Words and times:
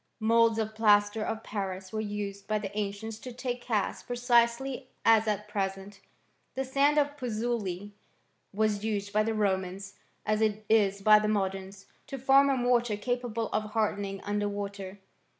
Moulds 0.19 0.57
of 0.57 0.73
plaster 0.73 1.23
of 1.23 1.43
Paris 1.43 1.93
were 1.93 1.99
used 2.01 2.47
by 2.47 2.57
the 2.57 2.75
ancients 2.75 3.19
to 3.19 3.31
take 3.31 3.61
casts 3.61 4.01
precisely 4.01 4.87
as 5.05 5.27
at 5.27 5.47
present.* 5.47 5.99
The 6.55 6.65
sand 6.65 6.97
of 6.97 7.15
Puzzoli 7.15 7.91
was 8.51 8.83
used 8.83 9.13
by 9.13 9.21
the 9.21 9.35
Romans, 9.35 9.99
as 10.25 10.41
it 10.41 10.65
is 10.69 11.03
by 11.03 11.19
the 11.19 11.27
moderns, 11.27 11.85
to 12.07 12.17
form 12.17 12.49
a 12.49 12.57
mortar 12.57 12.97
capable 12.97 13.49
of 13.49 13.73
hardening 13.73 14.21
under 14.23 14.49
water. 14.49 14.97